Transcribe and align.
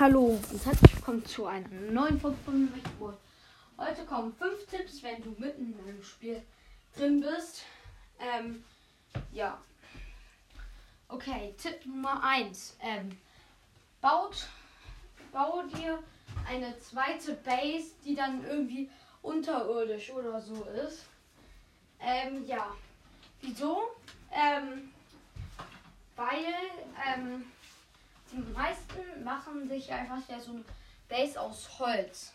Hallo 0.00 0.26
und 0.26 0.64
herzlich 0.64 0.94
willkommen 0.94 1.26
zu 1.26 1.46
einer 1.46 1.68
neuen 1.90 2.20
Folge 2.20 2.36
von 2.44 2.68
Richtwort. 2.72 3.18
Heute 3.76 4.04
kommen 4.04 4.32
fünf 4.32 4.64
Tipps, 4.66 5.02
wenn 5.02 5.20
du 5.24 5.30
mitten 5.38 5.72
in 5.72 5.88
einem 5.88 6.04
Spiel 6.04 6.40
drin 6.96 7.20
bist. 7.20 7.64
Ähm, 8.20 8.62
ja. 9.32 9.60
Okay, 11.08 11.52
Tipp 11.60 11.84
Nummer 11.84 12.22
1. 12.22 12.76
Ähm, 12.80 13.18
baut, 14.00 14.46
baue 15.32 15.66
dir 15.66 16.00
eine 16.46 16.78
zweite 16.78 17.32
Base, 17.32 17.90
die 18.04 18.14
dann 18.14 18.44
irgendwie 18.44 18.88
unterirdisch 19.20 20.12
oder 20.12 20.40
so 20.40 20.64
ist. 20.86 21.06
Ähm, 21.98 22.44
ja. 22.46 22.72
Wieso? 23.40 23.80
Ähm, 24.30 24.92
weil, 26.14 26.44
ähm, 27.04 27.46
die 28.32 28.52
meisten 28.52 29.24
machen 29.24 29.68
sich 29.68 29.92
einfach 29.92 30.20
ja 30.28 30.38
so 30.40 30.52
ein 30.52 30.64
Base 31.08 31.40
aus 31.40 31.78
Holz. 31.78 32.32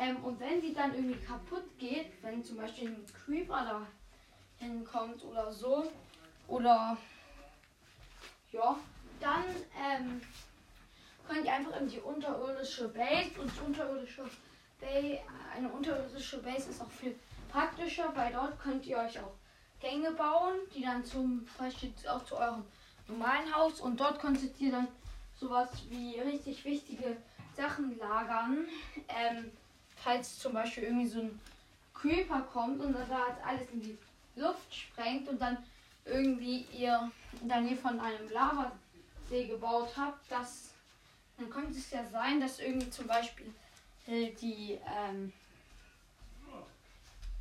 Ähm, 0.00 0.16
und 0.24 0.40
wenn 0.40 0.60
die 0.60 0.74
dann 0.74 0.94
irgendwie 0.94 1.20
kaputt 1.20 1.78
geht, 1.78 2.22
wenn 2.22 2.44
zum 2.44 2.56
Beispiel 2.56 2.88
ein 2.88 3.06
Creeper 3.24 3.64
da 3.64 3.86
hinkommt 4.64 5.22
oder 5.24 5.52
so, 5.52 5.90
oder 6.48 6.96
ja, 8.52 8.76
dann 9.20 9.44
ähm, 9.82 10.20
könnt 11.26 11.46
ihr 11.46 11.52
einfach 11.52 11.80
in 11.80 11.88
die 11.88 12.00
unterirdische 12.00 12.88
Base 12.88 13.40
und 13.40 13.50
die 13.54 13.60
unterirdische 13.60 14.28
Base, 14.80 15.20
eine 15.56 15.68
unterirdische 15.68 16.42
Base 16.42 16.70
ist 16.70 16.82
auch 16.82 16.90
viel 16.90 17.18
praktischer, 17.50 18.14
weil 18.14 18.32
dort 18.32 18.58
könnt 18.60 18.84
ihr 18.86 18.98
euch 18.98 19.18
auch 19.20 19.32
Gänge 19.80 20.10
bauen, 20.12 20.54
die 20.74 20.82
dann 20.82 21.04
zum 21.04 21.46
Beispiel 21.58 21.92
auch 22.08 22.24
zu 22.24 22.36
eurem 22.36 22.64
normalen 23.08 23.54
Haus 23.54 23.80
und 23.80 23.98
dort 23.98 24.18
konntet 24.18 24.60
ihr 24.60 24.72
dann 24.72 24.88
sowas 25.38 25.68
wie 25.88 26.18
richtig 26.20 26.64
wichtige 26.64 27.16
Sachen 27.56 27.98
lagern. 27.98 28.66
Ähm, 29.08 29.50
falls 29.96 30.38
zum 30.38 30.52
Beispiel 30.52 30.84
irgendwie 30.84 31.08
so 31.08 31.20
ein 31.20 31.40
Creeper 31.94 32.40
kommt 32.52 32.80
und 32.80 32.92
dann 32.92 33.08
da 33.08 33.36
alles 33.46 33.70
in 33.70 33.82
die 33.82 33.98
Luft 34.36 34.74
sprengt 34.74 35.28
und 35.28 35.40
dann 35.40 35.58
irgendwie 36.04 36.66
ihr 36.72 37.10
der 37.40 37.60
Nähe 37.60 37.76
von 37.76 37.98
einem 37.98 38.28
Lavasee 38.30 39.46
gebaut 39.48 39.92
habt, 39.96 40.30
das, 40.30 40.70
dann 41.38 41.48
könnte 41.50 41.78
es 41.78 41.90
ja 41.90 42.04
sein, 42.04 42.40
dass 42.40 42.58
irgendwie 42.58 42.90
zum 42.90 43.06
Beispiel 43.06 43.52
die, 44.06 44.78
ähm, 44.86 45.32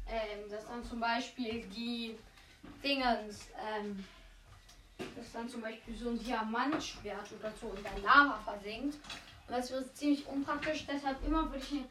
ähm, 0.08 0.50
dass 0.50 0.66
dann 0.66 0.84
zum 0.86 1.00
Beispiel 1.00 1.66
die 1.68 2.16
Dingens, 2.84 3.48
ähm, 3.76 4.06
dass 5.16 5.32
dann 5.32 5.50
zum 5.50 5.62
Beispiel 5.62 5.96
so 5.96 6.10
ein 6.10 6.20
Diamantschwert 6.20 7.32
oder 7.40 7.52
so 7.60 7.74
in 7.76 7.84
der 7.84 8.00
Lava 8.00 8.40
versinkt. 8.44 8.96
Und 9.48 9.58
das 9.58 9.72
wird 9.72 9.96
ziemlich 9.96 10.26
unpraktisch. 10.28 10.86
Deshalb 10.88 11.26
immer 11.26 11.50
würde 11.52 11.64
ich 11.64 11.72
eine 11.72 11.86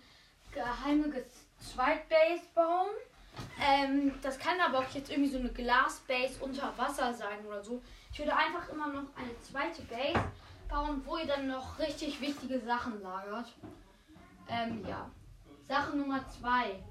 geheime 0.53 1.25
Zweitbase 1.59 2.43
bauen. 2.55 2.91
Ähm, 3.61 4.13
das 4.23 4.39
kann 4.39 4.61
aber 4.61 4.81
auch 4.81 4.91
jetzt 4.95 5.11
irgendwie 5.11 5.31
so 5.31 5.39
eine 5.39 5.51
Glasbase 5.51 6.41
unter 6.41 6.73
Wasser 6.77 7.15
sein 7.15 7.45
oder 7.47 7.63
so. 7.63 7.83
Ich 8.13 8.19
würde 8.19 8.37
einfach 8.37 8.69
immer 8.69 8.89
noch 8.89 9.05
eine 9.17 9.41
zweite 9.41 9.83
Base 9.83 10.23
bauen, 10.69 11.03
wo 11.05 11.17
ihr 11.17 11.27
dann 11.27 11.49
noch 11.49 11.79
richtig 11.79 12.21
wichtige 12.21 12.61
Sachen 12.61 13.01
lagert. 13.03 13.53
Ähm, 14.49 14.85
ja. 14.87 15.11
Sache 15.67 15.97
Nummer 15.97 16.27
zwei. 16.29 16.83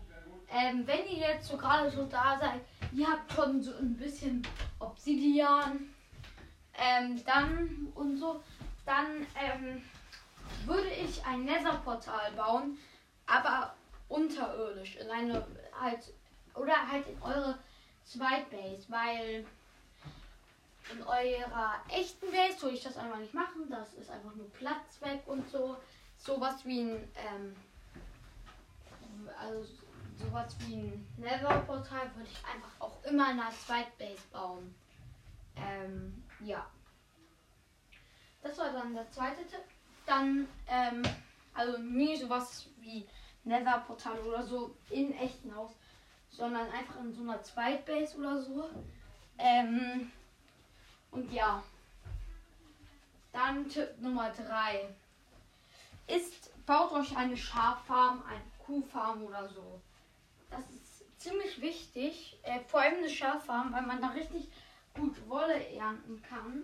Ähm, 0.49 0.85
wenn 0.85 1.05
ihr 1.07 1.29
jetzt 1.29 1.47
so 1.47 1.57
gerade 1.57 1.89
so 1.89 2.05
da 2.05 2.39
seid, 2.39 2.61
ihr 2.93 3.07
habt 3.07 3.31
schon 3.31 3.61
so 3.61 3.73
ein 3.75 3.95
bisschen 3.95 4.45
Obsidian, 4.79 5.93
ähm, 6.77 7.23
dann 7.25 7.87
und 7.95 8.17
so, 8.17 8.41
dann 8.85 9.25
ähm, 9.35 9.81
würde 10.65 10.89
ich 10.89 11.23
ein 11.25 11.45
Nether-Portal 11.45 12.31
bauen, 12.33 12.77
aber 13.25 13.75
unterirdisch, 14.09 14.97
in 14.97 15.09
eine 15.09 15.45
halt 15.79 16.13
oder 16.55 16.91
halt 16.91 17.07
in 17.07 17.21
eure 17.21 17.57
Zweitbase, 18.05 18.85
weil 18.89 19.45
in 20.91 21.03
eurer 21.03 21.75
echten 21.89 22.29
Base 22.31 22.61
würde 22.61 22.75
ich 22.75 22.83
das 22.83 22.97
einfach 22.97 23.19
nicht 23.19 23.33
machen, 23.33 23.69
das 23.69 23.93
ist 23.93 24.09
einfach 24.09 24.35
nur 24.35 24.49
Platz 24.51 24.99
weg 25.01 25.21
und 25.27 25.49
so, 25.49 25.77
sowas 26.17 26.65
wie 26.65 26.81
ein 26.81 27.07
ähm, 27.15 27.55
also 29.39 29.65
sowas 30.17 30.55
wie 30.59 30.75
ein 30.75 31.07
Nether-Portal 31.17 32.11
würde 32.15 32.29
ich 32.29 32.45
einfach 32.45 32.71
auch 32.79 33.03
immer 33.03 33.31
in 33.31 33.39
einer 33.39 33.51
Zweitbase 33.51 34.21
bauen. 34.31 34.75
Ähm, 35.55 36.23
ja. 36.45 36.65
Das 38.41 38.57
war 38.57 38.71
dann 38.71 38.93
der 38.93 39.09
zweite 39.11 39.45
Tipp. 39.45 39.63
Dann, 40.05 40.47
ähm, 40.67 41.03
also 41.53 41.77
nie 41.77 42.17
sowas 42.17 42.67
wie 42.79 43.07
Nether-Portal 43.43 44.19
oder 44.19 44.43
so 44.43 44.75
in 44.89 45.13
echten 45.13 45.55
Haus, 45.55 45.71
sondern 46.29 46.69
einfach 46.71 46.99
in 46.99 47.13
so 47.13 47.21
einer 47.21 47.41
Zweitbase 47.43 48.17
oder 48.17 48.41
so. 48.41 48.69
Ähm, 49.37 50.11
und 51.11 51.31
ja. 51.31 51.63
Dann 53.31 53.69
Tipp 53.69 53.95
Nummer 54.01 54.31
3 54.31 54.89
ist, 56.07 56.51
baut 56.65 56.91
euch 56.91 57.15
eine 57.15 57.37
Schaffarm, 57.37 58.23
eine 58.27 58.41
Kuhfarm 58.65 59.23
oder 59.23 59.47
so. 59.47 59.79
Das 60.49 60.63
ist 60.69 61.21
ziemlich 61.21 61.61
wichtig, 61.61 62.37
äh, 62.43 62.59
vor 62.61 62.81
allem 62.81 62.97
eine 62.97 63.09
Schaffarm, 63.09 63.71
weil 63.71 63.83
man 63.83 64.01
da 64.01 64.07
richtig 64.09 64.49
gut 64.93 65.29
Wolle 65.29 65.67
ernten 65.73 66.21
kann. 66.21 66.63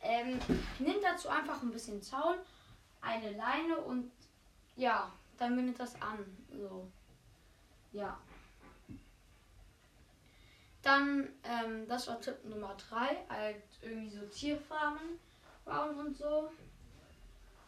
Ähm, 0.00 0.38
nimmt 0.78 1.02
dazu 1.02 1.28
einfach 1.28 1.62
ein 1.62 1.70
bisschen 1.70 2.02
Zaun, 2.02 2.36
eine 3.00 3.32
Leine 3.32 3.76
und 3.78 4.10
ja, 4.76 5.12
dann 5.38 5.56
bindet 5.56 5.78
das 5.78 6.00
an. 6.00 6.18
So. 6.50 6.90
Ja. 7.92 8.18
Dann, 10.82 11.28
ähm, 11.44 11.86
das 11.86 12.08
war 12.08 12.20
Tipp 12.20 12.44
Nummer 12.44 12.74
3, 12.74 13.26
halt 13.28 13.62
irgendwie 13.82 14.10
so 14.10 14.26
Tierfarmen 14.26 15.20
bauen 15.64 15.96
und 15.96 16.16
so. 16.16 16.50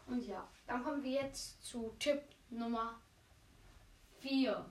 Und 0.07 0.27
ja, 0.27 0.45
dann 0.67 0.83
kommen 0.83 1.03
wir 1.03 1.23
jetzt 1.23 1.63
zu 1.63 1.95
Tipp 1.99 2.21
Nummer 2.49 2.99
4. 4.19 4.65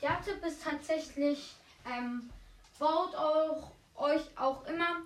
Der 0.00 0.20
Tipp 0.22 0.44
ist 0.44 0.62
tatsächlich, 0.62 1.54
ähm, 1.84 2.30
baut 2.78 3.14
auch, 3.14 3.70
euch 3.96 4.22
auch 4.36 4.64
immer, 4.66 5.02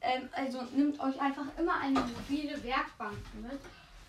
ähm, 0.00 0.28
also 0.32 0.62
nimmt 0.74 0.98
euch 1.00 1.20
einfach 1.20 1.46
immer 1.58 1.78
eine 1.80 2.00
mobile 2.00 2.62
Werkbank 2.62 3.18
mit 3.40 3.60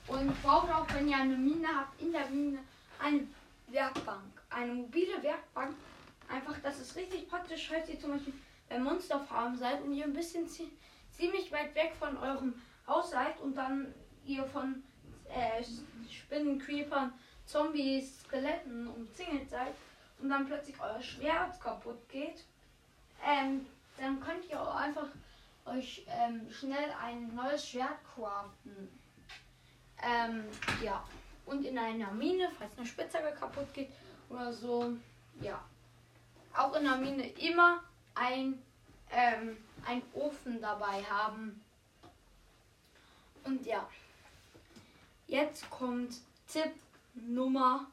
und 0.07 0.44
baut 0.44 0.69
auch, 0.69 0.88
wenn 0.94 1.07
ihr 1.07 1.18
eine 1.18 1.38
Mine 1.38 1.68
habt, 1.75 2.01
in 2.01 2.12
der 2.12 2.28
Mine 2.29 2.59
eine 3.00 3.28
Werkbank. 3.68 4.41
Eine 4.50 4.74
mobile 4.74 5.22
Werkbank, 5.22 5.75
einfach, 6.29 6.56
das 6.62 6.79
ist 6.79 6.96
richtig 6.96 7.29
praktisch, 7.29 7.68
falls 7.69 7.90
ihr 7.90 8.00
zum 8.00 8.12
Beispiel 8.12 8.34
bei 8.69 8.79
Monsterfarm 8.79 9.56
seid 9.56 9.81
und 9.81 9.94
ihr 9.94 10.06
ein 10.06 10.13
bisschen 10.13 10.47
ziemlich 11.12 11.51
weit 11.51 11.74
weg 11.75 11.94
von 11.97 12.18
eurem 12.18 12.53
Haus 12.88 13.12
seid 13.12 13.40
und 13.40 13.56
dann 13.56 13.94
ihr 14.25 14.44
von 14.45 14.84
äh, 15.30 15.63
Spinnen, 16.09 16.59
Creepern, 16.59 17.13
Zombies, 17.45 18.22
Skeletten 18.22 18.88
umzingelt 18.88 19.50
seid 19.50 19.74
und 20.22 20.30
dann 20.30 20.45
plötzlich 20.45 20.75
euer 20.80 21.01
Schwert 21.01 21.59
kaputt 21.59 22.07
geht, 22.09 22.45
ähm, 23.26 23.66
dann 23.98 24.20
könnt 24.20 24.50
ihr 24.50 24.62
auch 24.62 24.76
einfach 24.76 25.08
euch 25.66 26.06
ähm, 26.08 26.50
schnell 26.52 26.92
ein 27.02 27.34
neues 27.36 27.68
Schwert 27.68 27.98
craften. 28.04 28.90
Ähm, 30.02 30.46
ja. 30.84 31.04
Und 31.46 31.66
in 31.66 31.78
einer 31.78 32.12
Mine, 32.12 32.50
falls 32.58 32.78
eine 32.78 32.88
Spitzhacke 32.88 33.36
kaputt 33.38 33.74
geht 33.74 33.92
oder 34.30 34.52
so, 34.52 34.94
ja. 35.42 35.64
Auch 36.56 36.76
in 36.76 36.84
der 36.84 36.98
Mine 36.98 37.28
immer 37.32 37.84
ein, 38.16 38.62
ähm, 39.12 39.58
ein 39.86 40.02
Ofen 40.14 40.62
dabei 40.62 41.04
haben. 41.04 41.64
Und 43.44 43.66
ja. 43.66 43.88
Jetzt 45.28 45.69
kommt 45.69 46.16
Tipp 46.48 46.74
Nummer 47.16 47.88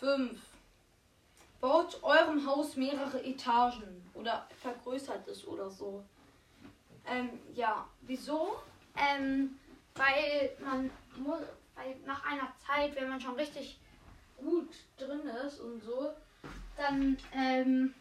5. 0.00 0.51
Baut 1.62 2.02
eurem 2.02 2.44
Haus 2.44 2.74
mehrere 2.74 3.24
Etagen 3.24 4.02
oder 4.14 4.48
vergrößert 4.60 5.28
es 5.28 5.46
oder 5.46 5.70
so. 5.70 6.02
Ähm, 7.06 7.38
ja, 7.54 7.86
wieso? 8.00 8.56
Ähm, 8.96 9.60
weil 9.94 10.56
man 10.60 10.90
muss, 11.18 11.38
weil 11.76 11.94
nach 12.04 12.24
einer 12.24 12.52
Zeit, 12.66 12.96
wenn 12.96 13.08
man 13.08 13.20
schon 13.20 13.36
richtig 13.36 13.78
gut 14.36 14.70
drin 14.98 15.22
ist 15.46 15.60
und 15.60 15.80
so, 15.84 16.10
dann 16.76 17.16
ähm, 17.32 17.94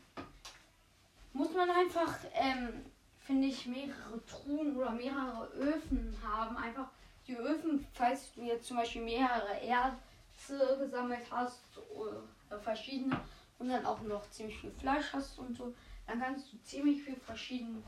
muss 1.33 1.53
man 1.53 1.69
einfach, 1.69 2.15
ähm, 2.33 2.83
finde 3.19 3.47
ich, 3.47 3.67
mehrere 3.67 4.25
Truhen 4.25 4.75
oder 4.75 4.89
mehrere 4.89 5.47
Öfen 5.53 6.17
haben. 6.23 6.57
Einfach 6.57 6.87
die 7.27 7.37
Öfen, 7.37 7.85
falls 7.93 8.33
du 8.33 8.41
jetzt 8.41 8.65
zum 8.65 8.77
Beispiel 8.77 9.03
mehrere 9.03 9.61
Erze 9.61 10.77
gesammelt 10.79 11.27
hast 11.29 11.61
oder 11.93 12.23
verschiedene 12.59 13.21
und 13.61 13.69
dann 13.69 13.85
auch 13.85 14.01
noch 14.01 14.27
ziemlich 14.31 14.59
viel 14.59 14.71
Fleisch 14.71 15.13
hast 15.13 15.37
und 15.37 15.55
so, 15.55 15.73
dann 16.07 16.19
kannst 16.19 16.51
du 16.51 16.57
ziemlich 16.63 17.03
viel 17.03 17.15
verschiedene 17.15 17.83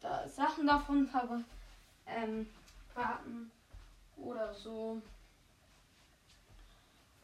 da, 0.00 0.26
Sachen 0.26 0.66
davon 0.66 1.12
haben. 1.12 1.44
Ähm, 2.06 2.46
warten 2.94 3.50
oder 4.16 4.54
so. 4.54 5.02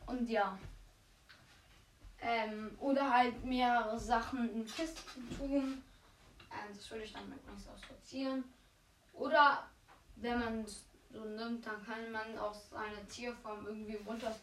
Und 0.07 0.29
ja. 0.29 0.59
Ähm, 2.21 2.77
oder 2.79 3.11
halt 3.11 3.43
mehrere 3.45 3.99
Sachen 3.99 4.53
in 4.53 4.67
Kisten 4.67 5.29
tun. 5.37 5.83
Ähm, 6.51 6.77
das 6.77 6.91
würde 6.91 7.05
ich 7.05 7.15
dann 7.15 7.27
übrigens 7.27 7.67
auch 7.67 7.89
sortieren. 7.89 8.45
Oder 9.15 9.67
wenn 10.17 10.39
man 10.39 10.67
so 10.67 11.25
nimmt, 11.25 11.65
dann 11.67 11.83
kann 11.85 12.13
man 12.13 12.39
auch 12.39 12.55
seine 12.55 13.07
Tierform 13.09 13.67
irgendwie 13.67 13.99
unter 14.05 14.35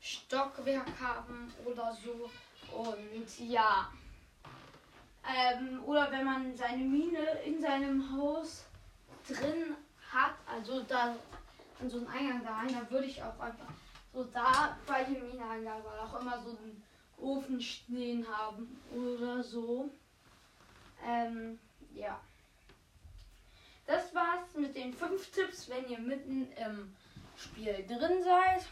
Stockwerk 0.00 1.00
haben 1.00 1.52
oder 1.64 1.96
so. 2.04 2.30
Und 2.76 3.38
ja. 3.38 3.90
Ähm, 5.28 5.82
oder 5.84 6.10
wenn 6.10 6.24
man 6.24 6.56
seine 6.56 6.84
Mine 6.84 7.40
in 7.44 7.60
seinem 7.60 8.12
Haus 8.12 8.64
drin 9.26 9.76
hat, 10.12 10.34
also 10.46 10.82
da 10.82 11.16
an 11.80 11.90
so 11.90 11.98
einem 11.98 12.08
Eingang 12.08 12.44
da 12.44 12.56
rein, 12.58 12.68
da 12.68 12.90
würde 12.90 13.06
ich 13.06 13.22
auch 13.22 13.38
einfach 13.40 13.66
so 14.12 14.24
da 14.24 14.78
bei 14.86 15.04
dem 15.04 15.26
Mineneingang 15.26 15.82
auch 15.84 16.20
immer 16.20 16.40
so 16.42 16.50
einen 16.50 16.82
Ofen 17.18 17.60
stehen 17.60 18.26
haben 18.26 18.80
oder 18.94 19.42
so. 19.42 19.90
Ähm, 21.04 21.58
ja. 21.94 22.18
Das 23.86 24.14
war's 24.14 24.54
mit 24.54 24.74
den 24.74 24.92
fünf 24.92 25.30
Tipps, 25.30 25.68
wenn 25.68 25.88
ihr 25.88 25.98
mitten 25.98 26.50
im 26.52 26.96
Spiel 27.36 27.84
drin 27.86 28.22
seid. 28.22 28.66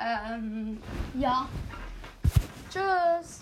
Ähm, 0.00 0.80
ja. 1.14 1.46
Tschüss. 2.70 3.40